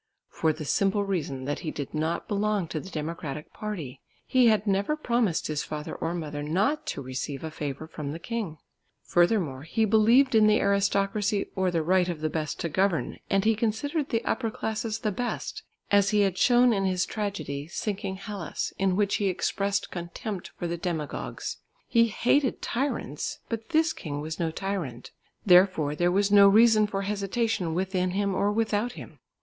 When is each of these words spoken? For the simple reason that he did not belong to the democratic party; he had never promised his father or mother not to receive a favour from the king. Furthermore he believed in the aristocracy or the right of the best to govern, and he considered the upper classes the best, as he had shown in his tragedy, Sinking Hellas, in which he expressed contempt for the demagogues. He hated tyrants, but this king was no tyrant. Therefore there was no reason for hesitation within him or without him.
For 0.29 0.51
the 0.51 0.65
simple 0.65 1.03
reason 1.03 1.45
that 1.45 1.59
he 1.59 1.69
did 1.69 1.93
not 1.93 2.27
belong 2.27 2.67
to 2.69 2.79
the 2.79 2.89
democratic 2.89 3.53
party; 3.53 4.01
he 4.25 4.47
had 4.47 4.65
never 4.65 4.95
promised 4.95 5.45
his 5.45 5.61
father 5.63 5.93
or 5.93 6.15
mother 6.15 6.41
not 6.41 6.87
to 6.87 7.03
receive 7.03 7.43
a 7.43 7.51
favour 7.51 7.85
from 7.85 8.11
the 8.11 8.17
king. 8.17 8.57
Furthermore 9.03 9.61
he 9.61 9.85
believed 9.85 10.33
in 10.33 10.47
the 10.47 10.59
aristocracy 10.59 11.51
or 11.55 11.69
the 11.69 11.83
right 11.83 12.09
of 12.09 12.19
the 12.21 12.31
best 12.31 12.59
to 12.61 12.67
govern, 12.67 13.19
and 13.29 13.45
he 13.45 13.53
considered 13.53 14.09
the 14.09 14.25
upper 14.25 14.49
classes 14.49 14.97
the 14.97 15.11
best, 15.11 15.61
as 15.91 16.09
he 16.09 16.21
had 16.21 16.35
shown 16.35 16.73
in 16.73 16.83
his 16.85 17.05
tragedy, 17.05 17.67
Sinking 17.67 18.15
Hellas, 18.15 18.73
in 18.79 18.95
which 18.95 19.17
he 19.17 19.27
expressed 19.27 19.91
contempt 19.91 20.49
for 20.57 20.65
the 20.65 20.77
demagogues. 20.79 21.57
He 21.87 22.07
hated 22.07 22.59
tyrants, 22.63 23.37
but 23.49 23.69
this 23.69 23.93
king 23.93 24.19
was 24.19 24.39
no 24.39 24.49
tyrant. 24.49 25.11
Therefore 25.45 25.93
there 25.95 26.11
was 26.11 26.31
no 26.31 26.47
reason 26.47 26.87
for 26.87 27.03
hesitation 27.03 27.75
within 27.75 28.09
him 28.17 28.33
or 28.33 28.51
without 28.51 28.93
him. 28.93 29.19